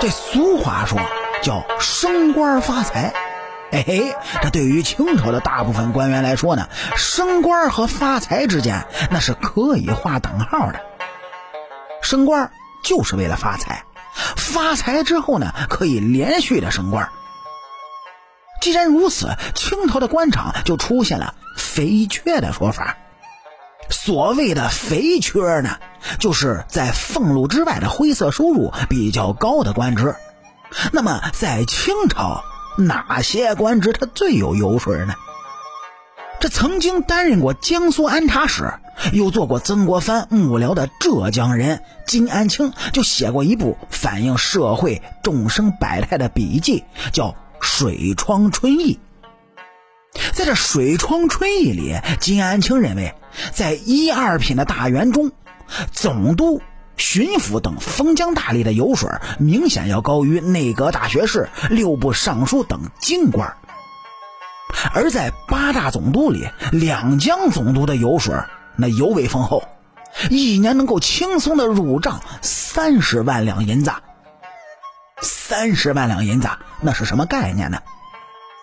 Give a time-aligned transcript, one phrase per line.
[0.00, 0.98] 这俗话说
[1.42, 3.12] 叫升官发财，
[3.70, 10.80] 哎嘿，这对于清朝的大部分官员来说呢，升官和发财之间那是可以划等号的。
[12.00, 12.50] 升官
[12.82, 13.84] 就是为了发财，
[14.36, 17.10] 发财之后呢，可以连续的升官。
[18.62, 22.96] 既然如此，清朝的官场就出现了“肥缺”的说法。
[23.90, 25.78] 所谓的“肥缺”呢，
[26.18, 30.14] 就是在俸禄之外的灰色收入比较高的官职。
[30.92, 32.42] 那么，在清朝，
[32.78, 35.14] 哪些官职它最有油水呢？
[36.40, 38.72] 这曾经担任过江苏安察使，
[39.12, 47.34] 又做过曾国藩幕僚的浙江人金安清，就写过一部反映社会众生百态的笔记，叫。
[47.62, 48.98] 水窗春意，
[50.32, 53.14] 在这水窗春意里，金安清认为，
[53.52, 55.30] 在一二品的大员中，
[55.92, 56.60] 总督、
[56.96, 63.48] 巡抚等封疆大吏的油水明显要高于内阁大学士、六部尚书等京官；
[64.94, 68.34] 而在八大总督里，两江总督的油水
[68.76, 69.64] 那尤为丰厚，
[70.28, 73.92] 一年能够轻松的入账三十万两银子。
[75.22, 76.48] 三十万两银子，
[76.80, 77.80] 那是什么概念呢？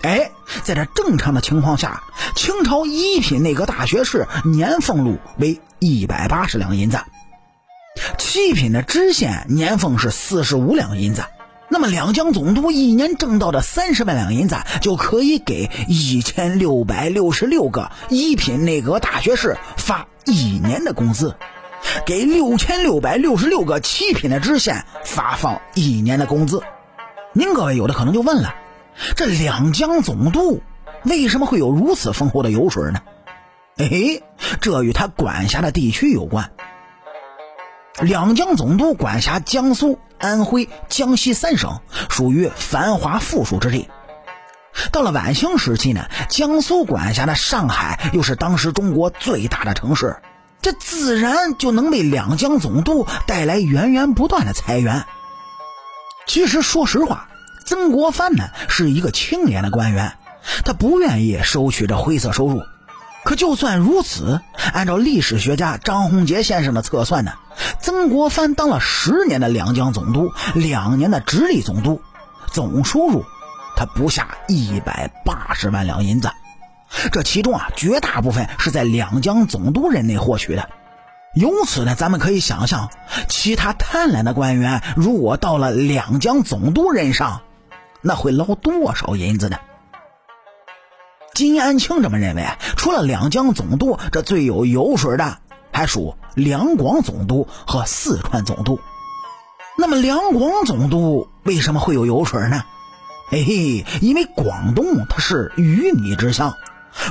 [0.01, 0.31] 哎，
[0.63, 2.03] 在这正常的情况下，
[2.35, 6.99] 清朝一品内阁大学士年俸禄为一百八十两银子，
[8.17, 11.23] 七品的知县年俸是四十五两银子。
[11.69, 21.35] 那么两江总督一年挣到的三十万两银子，就可以给一千六百六十六个一品内阁大学士发一年的工资。
[22.05, 26.63] 给六千六百六十六个七品的知县发放一年的工资，
[27.33, 28.55] 您各位有的可能就问了：
[29.15, 30.61] 这两江总督
[31.03, 32.99] 为什么会有如此丰厚的油水呢？
[33.77, 34.21] 哎，
[34.59, 36.51] 这与他管辖的地区有关。
[38.01, 43.89] 两江总督管辖江苏、安徽、江西三省，属于繁华富庶之地。
[44.91, 50.17] 到了晚清时期呢，江苏管辖的上海又是当时中国最大的城市。
[50.61, 55.05] 这自然就能为两江总督带来源源不断的财源。
[56.25, 57.29] 其实，说实话，
[57.67, 60.13] 曾国藩呢是一个清廉的官员，
[60.63, 62.63] 他不愿意收取这灰色收入。
[63.25, 64.39] 可就算如此，
[64.71, 67.33] 按照历史学家张宏杰先生的测算呢，
[67.81, 72.01] 曾国藩当了十年的两江总督，两年的直隶总督，
[72.53, 73.25] 总收入
[73.75, 76.31] 他不下一百八十万两银子。
[77.11, 80.69] 这其中啊，绝大部分是在两江总督任内获取的。
[81.35, 82.89] 由此呢，咱们可以想象，
[83.27, 87.41] 其他贪婪的官员如果到了两江总督任上，
[88.07, 89.57] 那会捞多少银子呢？
[91.33, 92.47] 金安清这么认为，
[92.77, 95.39] 除了两江总督，这最有油水的
[95.73, 98.79] 还属两广总督和四川总督。
[99.77, 102.63] 那么两广总督为什么会有油水呢？
[103.29, 106.55] 嘿嘿，因为广东它是鱼米之乡。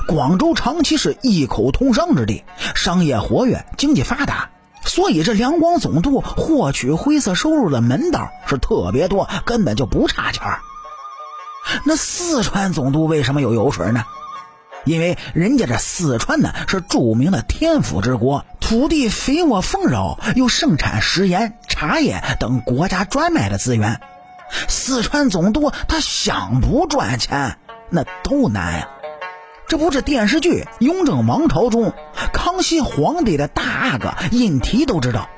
[0.08, 2.42] 广州长期是一口通商之地，
[2.74, 4.48] 商业活跃，经济发达，
[4.82, 10.42] 所以这两广总督获取灰色收入的门道是特别多，根本就不差钱
[11.84, 14.04] 那四川总督为什么有油水呢？
[14.84, 24.00] 因为人家这四川呢是著名的天府之国，土地肥沃丰饶，又盛产食盐、茶叶等国家专卖的资源。
[24.68, 27.58] 四川总督他想不赚钱，
[27.90, 28.88] 那都难呀。
[29.66, 31.92] 这不是电视剧《雍正王朝》中
[32.32, 35.28] 康熙皇帝的大阿哥胤禔都知道，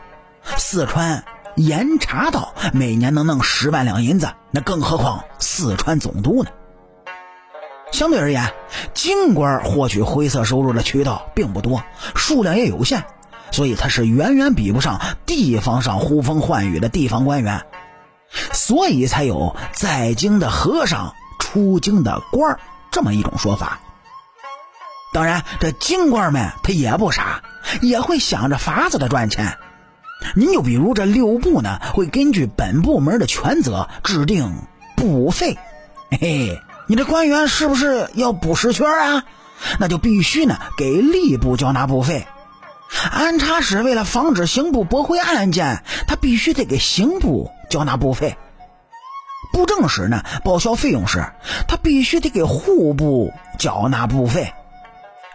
[0.58, 1.24] 四川
[1.58, 6.50] 严查道每年能弄十万两银子，那更何况四川总督呢？
[7.90, 8.52] 相对而言，
[8.94, 11.82] 京官获取灰色收入的渠道并不多，
[12.14, 13.04] 数量也有限，
[13.50, 17.66] 所以他是远远比不上地方上呼风唤雨的地方官员，
[18.52, 22.60] 所以才有在京的和尚出京的官
[22.92, 23.80] 这么一种说法。
[25.12, 27.42] 当然，这京官们他也不傻，
[27.80, 29.58] 也会想着法子的赚钱。
[30.34, 34.62] 您就比如这六部呢，会根据本部门的权责制定
[34.96, 35.56] 补费。
[36.10, 39.24] 嘿嘿，你这官员是不是要补实权啊？
[39.78, 42.26] 那就必须呢给吏部交纳部费。
[43.10, 48.36] 安察使为了防止刑部驳回案件，他必须得给刑部交纳部费。
[49.52, 51.24] 布政使呢报销费用时，
[51.66, 54.52] 他必须得给户部缴纳部费。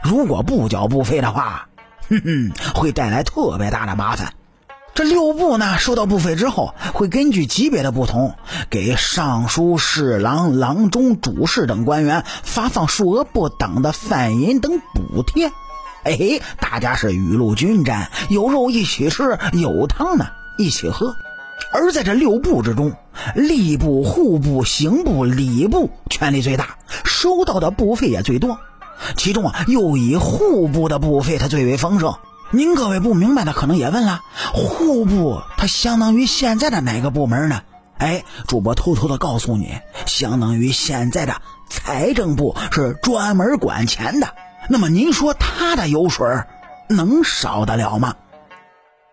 [0.01, 1.67] 如果不缴部费的话，
[2.09, 4.33] 哼哼，会带来特别大的麻烦。
[4.95, 8.35] 这六部呢，收到部费之后，会根据级别的不同，
[8.69, 15.51] 给尚书、侍郎、郎中、主事等官员发放数额不等的饭银等补贴。
[16.03, 20.27] 哎，大家是雨露均沾，有肉一起吃，有汤呢
[20.59, 21.15] 一起喝。
[21.71, 22.93] 而在这六部之中，
[23.35, 28.59] 吏部、户部、刑部、礼部权力最大，收到的部费也最多。
[29.17, 32.13] 其中啊，又以户部的部费它最为丰盛。
[32.55, 34.21] 您各位不明白的，可能也问了：
[34.53, 37.63] 户部它相当于现在的哪个部门呢？
[37.97, 44.35] 哎，主播偷偷的告诉你，相当于现在的财政部，是专门管钱的。
[44.69, 46.27] 那么您说他的油水
[46.87, 48.13] 能少得了吗？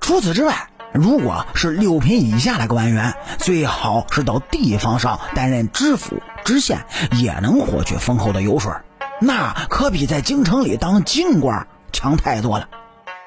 [0.01, 8.71] 除此之外，如果是六品以下的官员，最好是到地方上担任知府、知县，也能获取丰厚的油水。
[9.19, 12.69] 那可比在京城里当京官强太多了。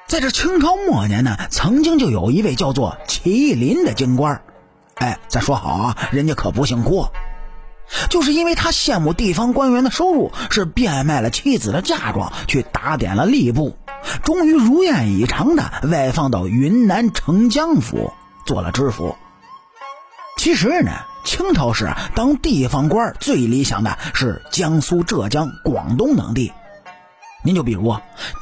[0.07, 4.41] 在这清朝末年呢，曾经就有一位叫做麒麟的京官，
[4.95, 7.11] 哎，咱说好啊，人家可不姓郭，
[8.09, 13.75] 就是因为他羡慕地方官员的收入，是变卖了妻子的嫁妆去打点了吏部，
[14.23, 18.13] 终于如愿以偿的外放到云南澄江府
[18.45, 19.15] 做了知府。
[20.37, 20.91] 其实呢。
[21.25, 26.51] 清朝时当地方官最理想的是江苏、浙江、广东等地。
[27.43, 27.95] 您就比如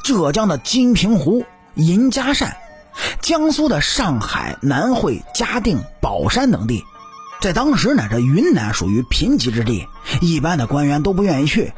[0.04, 1.44] 浙江的金平湖、
[1.74, 2.56] 银家山，
[3.20, 6.84] 江苏的上海、南汇、嘉定、宝山等地。
[7.40, 9.88] 在当时呢，这云南属于贫瘠之地，
[10.20, 11.72] 一般的官员都不愿意去。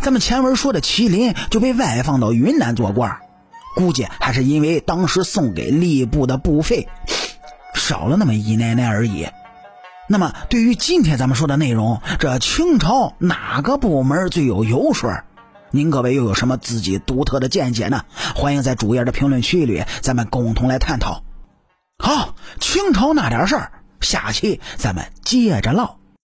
[0.00, 3.18] 咱们前文说的麒麟就被外放到云南做官，
[3.76, 6.88] 估计还是因为当时送给吏部的部费
[7.74, 9.28] 少了那么一奶奶而已。
[10.08, 15.10] 那么，对于今天咱们说的内容，这清朝哪个部门最有油水？
[15.76, 18.04] 您各位又有什么自己独特的见解呢？
[18.34, 21.22] 欢迎在主页的评论区里，咱们共同来探讨。
[21.98, 25.98] 好，清朝那点事儿，下期咱们接着唠。